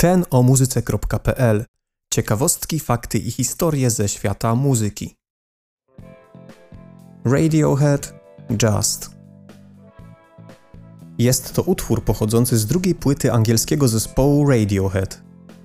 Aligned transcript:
ten 0.00 0.24
o 0.30 0.42
muzyce.pl. 0.42 1.64
Ciekawostki, 2.14 2.80
fakty 2.80 3.18
i 3.18 3.30
historie 3.30 3.90
ze 3.90 4.08
świata 4.08 4.54
muzyki. 4.54 5.16
Radiohead 7.24 8.14
Just. 8.62 9.10
Jest 11.18 11.52
to 11.54 11.62
utwór 11.62 12.04
pochodzący 12.04 12.58
z 12.58 12.66
drugiej 12.66 12.94
płyty 12.94 13.32
angielskiego 13.32 13.88
zespołu 13.88 14.50
Radiohead. 14.50 15.22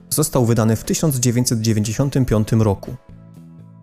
Został 0.09 0.45
wydany 0.45 0.75
w 0.75 0.83
1995 0.83 2.51
roku. 2.51 2.95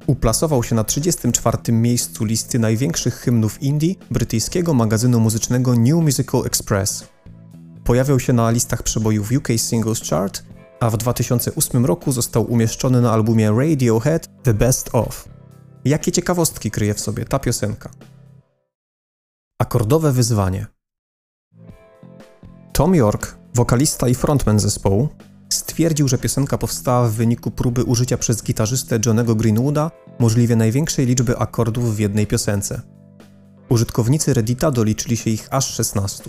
Uplasował 0.06 0.62
się 0.62 0.74
na 0.74 0.84
34. 0.84 1.72
miejscu 1.72 2.24
listy 2.24 2.58
największych 2.58 3.14
hymnów 3.14 3.62
indie 3.62 3.94
brytyjskiego 4.10 4.74
magazynu 4.74 5.20
muzycznego 5.20 5.74
New 5.74 6.04
Musical 6.04 6.46
Express. 6.46 7.11
Pojawił 7.84 8.20
się 8.20 8.32
na 8.32 8.50
listach 8.50 8.82
przebojów 8.82 9.30
UK 9.32 9.48
Singles 9.56 10.10
Chart, 10.10 10.42
a 10.80 10.90
w 10.90 10.96
2008 10.96 11.86
roku 11.86 12.12
został 12.12 12.52
umieszczony 12.52 13.00
na 13.00 13.12
albumie 13.12 13.50
Radiohead 13.50 14.28
The 14.42 14.54
Best 14.54 14.90
Of. 14.92 15.28
Jakie 15.84 16.12
ciekawostki 16.12 16.70
kryje 16.70 16.94
w 16.94 17.00
sobie 17.00 17.24
ta 17.24 17.38
piosenka? 17.38 17.90
Akordowe 19.58 20.12
wyzwanie. 20.12 20.66
Tom 22.72 22.94
York, 22.94 23.36
wokalista 23.54 24.08
i 24.08 24.14
frontman 24.14 24.60
zespołu, 24.60 25.08
stwierdził, 25.48 26.08
że 26.08 26.18
piosenka 26.18 26.58
powstała 26.58 27.08
w 27.08 27.12
wyniku 27.12 27.50
próby 27.50 27.84
użycia 27.84 28.18
przez 28.18 28.42
gitarzystę 28.42 28.98
Johnego 29.06 29.34
Greenwooda 29.34 29.90
możliwie 30.18 30.56
największej 30.56 31.06
liczby 31.06 31.38
akordów 31.38 31.96
w 31.96 31.98
jednej 31.98 32.26
piosence. 32.26 32.80
Użytkownicy 33.68 34.34
Reddita 34.34 34.70
doliczyli 34.70 35.16
się 35.16 35.30
ich 35.30 35.48
aż 35.50 35.74
16. 35.74 36.24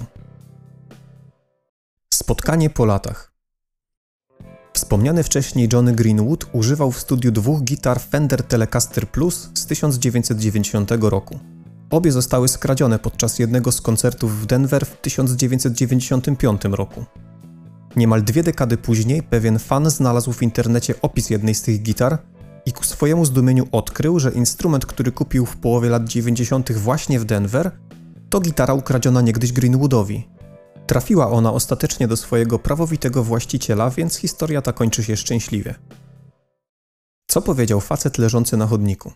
Spotkanie 2.23 2.69
po 2.69 2.85
latach. 2.85 3.33
Wspomniany 4.73 5.23
wcześniej 5.23 5.69
Johnny 5.73 5.93
Greenwood 5.93 6.45
używał 6.53 6.91
w 6.91 6.99
studiu 6.99 7.31
dwóch 7.31 7.63
gitar 7.63 8.01
Fender 8.01 8.43
Telecaster 8.43 9.07
Plus 9.07 9.49
z 9.53 9.65
1990 9.65 10.91
roku. 11.01 11.39
Obie 11.89 12.11
zostały 12.11 12.47
skradzione 12.47 12.99
podczas 12.99 13.39
jednego 13.39 13.71
z 13.71 13.81
koncertów 13.81 14.41
w 14.41 14.45
Denver 14.45 14.85
w 14.85 14.97
1995 14.97 16.61
roku. 16.71 17.05
Niemal 17.95 18.23
dwie 18.23 18.43
dekady 18.43 18.77
później 18.77 19.23
pewien 19.23 19.59
fan 19.59 19.89
znalazł 19.89 20.33
w 20.33 20.43
internecie 20.43 21.01
opis 21.01 21.29
jednej 21.29 21.55
z 21.55 21.61
tych 21.61 21.81
gitar 21.81 22.17
i 22.65 22.73
ku 22.73 22.83
swojemu 22.83 23.25
zdumieniu 23.25 23.67
odkrył, 23.71 24.19
że 24.19 24.31
instrument, 24.31 24.85
który 24.85 25.11
kupił 25.11 25.45
w 25.45 25.57
połowie 25.57 25.89
lat 25.89 26.03
90. 26.03 26.71
właśnie 26.71 27.19
w 27.19 27.25
Denver, 27.25 27.71
to 28.29 28.39
gitara 28.39 28.73
ukradziona 28.73 29.21
niegdyś 29.21 29.51
Greenwoodowi. 29.51 30.32
Trafiła 30.93 31.31
ona 31.31 31.53
ostatecznie 31.53 32.07
do 32.07 32.17
swojego 32.17 32.59
prawowitego 32.59 33.23
właściciela, 33.23 33.89
więc 33.89 34.15
historia 34.15 34.61
ta 34.61 34.73
kończy 34.73 35.03
się 35.03 35.17
szczęśliwie. 35.17 35.75
Co 37.27 37.41
powiedział 37.41 37.81
facet 37.81 38.17
leżący 38.17 38.57
na 38.57 38.67
chodniku? 38.67 39.11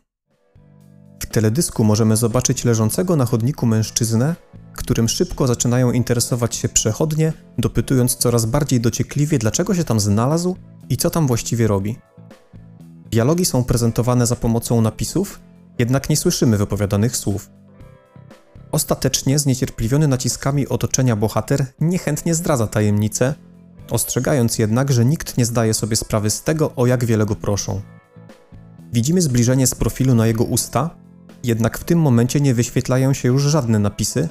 W 1.20 1.26
teledysku 1.26 1.84
możemy 1.84 2.18
zobaczyć 2.18 2.66
leżącego 2.66 3.16
na 3.16 3.26
chodniku 3.26 3.66
mężczyznę, 3.66 4.36
którym 4.76 5.10
szybko 5.10 5.48
zaczynają 5.48 5.92
interesować 5.92 6.56
się 6.56 6.70
przechodnie, 6.70 7.34
dopytując 7.58 8.16
coraz 8.16 8.46
bardziej 8.46 8.82
dociekliwie, 8.82 9.40
dlaczego 9.40 9.76
się 9.76 9.84
tam 9.84 10.00
znalazł 10.00 10.56
i 10.90 10.98
co 10.98 11.10
tam 11.10 11.28
właściwie 11.28 11.68
robi. 11.68 11.98
Dialogi 13.12 13.46
są 13.46 13.64
prezentowane 13.64 14.28
za 14.28 14.36
pomocą 14.36 14.82
napisów, 14.82 15.40
jednak 15.80 16.10
nie 16.10 16.18
słyszymy 16.18 16.58
wypowiadanych 16.58 17.18
słów. 17.18 17.50
Ostatecznie 18.78 19.40
zniecierpliwiony 19.40 20.08
naciskami 20.08 20.68
otoczenia 20.68 21.16
bohater 21.16 21.66
niechętnie 21.80 22.36
zdradza 22.36 22.68
tajemnicę, 22.68 23.34
ostrzegając 23.92 24.60
jednak, 24.60 24.92
że 24.92 25.06
nikt 25.06 25.38
nie 25.38 25.46
zdaje 25.46 25.74
sobie 25.74 25.96
sprawy 25.96 26.30
z 26.30 26.44
tego, 26.44 26.72
o 26.76 26.86
jak 26.86 27.06
wiele 27.06 27.26
go 27.26 27.36
proszą. 27.36 27.82
Widzimy 28.94 29.22
zbliżenie 29.22 29.68
z 29.68 29.76
profilu 29.76 30.16
na 30.16 30.28
jego 30.28 30.44
usta, 30.44 30.90
jednak 31.44 31.78
w 31.78 31.84
tym 31.84 32.00
momencie 32.00 32.42
nie 32.42 32.54
wyświetlają 32.54 33.14
się 33.14 33.28
już 33.28 33.42
żadne 33.42 33.80
napisy, 33.80 34.30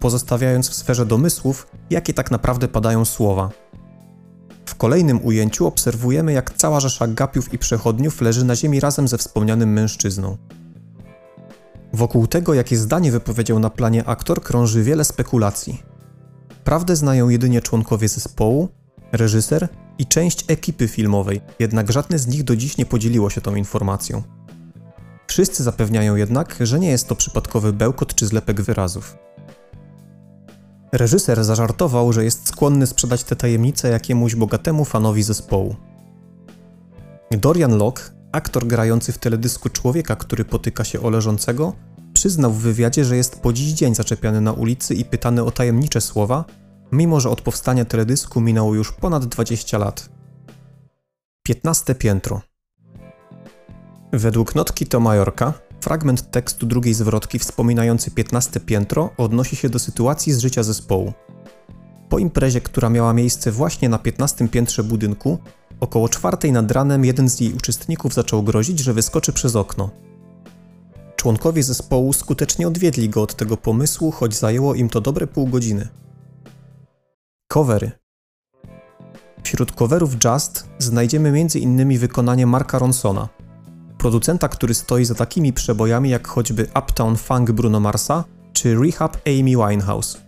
pozostawiając 0.00 0.68
w 0.68 0.74
sferze 0.74 1.06
domysłów, 1.06 1.66
jakie 1.90 2.14
tak 2.14 2.30
naprawdę 2.30 2.68
padają 2.68 3.04
słowa. 3.04 3.50
W 4.66 4.74
kolejnym 4.74 5.24
ujęciu 5.24 5.66
obserwujemy, 5.66 6.32
jak 6.32 6.54
cała 6.56 6.80
rzesza 6.80 7.06
gapiów 7.08 7.54
i 7.54 7.58
przechodniów 7.58 8.20
leży 8.20 8.44
na 8.44 8.56
ziemi 8.56 8.80
razem 8.80 9.08
ze 9.08 9.18
wspomnianym 9.18 9.72
mężczyzną. 9.72 10.36
Wokół 11.98 12.26
tego, 12.26 12.54
jakie 12.54 12.78
zdanie 12.78 13.12
wypowiedział 13.12 13.58
na 13.58 13.70
planie 13.70 14.04
aktor, 14.04 14.42
krąży 14.42 14.82
wiele 14.82 15.04
spekulacji. 15.04 15.82
Prawdę 16.64 16.96
znają 16.96 17.28
jedynie 17.28 17.62
członkowie 17.62 18.08
zespołu, 18.08 18.68
reżyser 19.12 19.68
i 19.98 20.06
część 20.06 20.44
ekipy 20.48 20.88
filmowej, 20.88 21.40
jednak 21.58 21.92
żadne 21.92 22.18
z 22.18 22.26
nich 22.26 22.44
do 22.44 22.56
dziś 22.56 22.76
nie 22.76 22.86
podzieliło 22.86 23.30
się 23.30 23.40
tą 23.40 23.54
informacją. 23.54 24.22
Wszyscy 25.26 25.62
zapewniają 25.62 26.16
jednak, 26.16 26.56
że 26.60 26.78
nie 26.78 26.88
jest 26.88 27.08
to 27.08 27.14
przypadkowy 27.16 27.72
bełkot 27.72 28.14
czy 28.14 28.26
zlepek 28.26 28.60
wyrazów. 28.60 29.16
Reżyser 30.92 31.44
zażartował, 31.44 32.12
że 32.12 32.24
jest 32.24 32.48
skłonny 32.48 32.86
sprzedać 32.86 33.24
tę 33.24 33.36
tajemnicę 33.36 33.88
jakiemuś 33.88 34.34
bogatemu 34.34 34.84
fanowi 34.84 35.22
zespołu. 35.22 35.76
Dorian 37.30 37.76
Locke, 37.76 38.02
aktor 38.32 38.66
grający 38.66 39.12
w 39.12 39.18
teledysku 39.18 39.68
człowieka, 39.68 40.16
który 40.16 40.44
potyka 40.44 40.84
się 40.84 41.00
o 41.00 41.10
leżącego, 41.10 41.87
przyznał 42.18 42.52
w 42.52 42.58
wywiadzie, 42.58 43.04
że 43.04 43.16
jest 43.16 43.40
po 43.40 43.52
dziś 43.52 43.72
dzień 43.72 43.94
zaczepiany 43.94 44.40
na 44.40 44.52
ulicy 44.52 44.94
i 44.94 45.04
pytany 45.04 45.44
o 45.44 45.50
tajemnicze 45.50 46.00
słowa, 46.00 46.44
mimo 46.92 47.20
że 47.20 47.30
od 47.30 47.40
powstania 47.40 47.84
teledysku 47.84 48.40
minęło 48.40 48.74
już 48.74 48.92
ponad 48.92 49.26
20 49.26 49.78
lat. 49.78 50.08
15 51.42 51.94
piętro. 51.94 52.40
Według 54.12 54.54
notki 54.54 54.86
to 54.86 55.00
Majorka, 55.00 55.52
fragment 55.80 56.30
tekstu 56.30 56.66
drugiej 56.66 56.94
zwrotki 56.94 57.38
wspominający 57.38 58.10
15 58.10 58.60
piętro 58.60 59.10
odnosi 59.16 59.56
się 59.56 59.68
do 59.68 59.78
sytuacji 59.78 60.32
z 60.32 60.38
życia 60.38 60.62
zespołu. 60.62 61.12
Po 62.08 62.18
imprezie, 62.18 62.60
która 62.60 62.90
miała 62.90 63.12
miejsce 63.12 63.52
właśnie 63.52 63.88
na 63.88 63.98
15 63.98 64.48
piętrze 64.48 64.84
budynku, 64.84 65.38
około 65.80 66.08
czwartej 66.08 66.52
nad 66.52 66.70
ranem 66.70 67.04
jeden 67.04 67.28
z 67.28 67.40
jej 67.40 67.52
uczestników 67.52 68.14
zaczął 68.14 68.42
grozić, 68.42 68.78
że 68.78 68.94
wyskoczy 68.94 69.32
przez 69.32 69.56
okno. 69.56 70.07
Członkowie 71.28 71.62
zespołu 71.62 72.12
skutecznie 72.12 72.68
odwiedli 72.68 73.08
go 73.08 73.22
od 73.22 73.36
tego 73.36 73.56
pomysłu, 73.56 74.10
choć 74.10 74.34
zajęło 74.34 74.74
im 74.74 74.88
to 74.88 75.00
dobre 75.00 75.26
pół 75.26 75.46
godziny. 75.46 75.88
Covery 77.52 77.90
Wśród 79.42 79.72
coverów 79.72 80.16
Just 80.24 80.68
znajdziemy 80.78 81.28
m.in. 81.28 81.98
wykonanie 81.98 82.46
Marka 82.46 82.78
Ronsona, 82.78 83.28
producenta, 83.98 84.48
który 84.48 84.74
stoi 84.74 85.04
za 85.04 85.14
takimi 85.14 85.52
przebojami 85.52 86.10
jak 86.10 86.28
choćby 86.28 86.66
Uptown 86.78 87.16
Funk 87.16 87.50
Bruno 87.50 87.80
Marsa 87.80 88.24
czy 88.52 88.74
Rehab 88.74 89.16
Amy 89.26 89.68
Winehouse. 89.68 90.18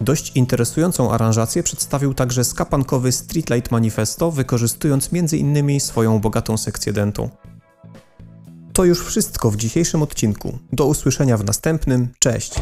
Dość 0.00 0.36
interesującą 0.36 1.12
aranżację 1.12 1.62
przedstawił 1.62 2.14
także 2.14 2.44
skapankowy 2.44 3.12
Streetlight 3.12 3.70
Manifesto, 3.70 4.30
wykorzystując 4.30 5.10
m.in. 5.12 5.80
swoją 5.80 6.20
bogatą 6.20 6.56
sekcję 6.56 6.92
dentą. 6.92 7.30
To 8.78 8.84
już 8.84 9.04
wszystko 9.04 9.50
w 9.50 9.56
dzisiejszym 9.56 10.02
odcinku. 10.02 10.58
Do 10.72 10.86
usłyszenia 10.86 11.36
w 11.36 11.44
następnym. 11.44 12.08
Cześć! 12.18 12.54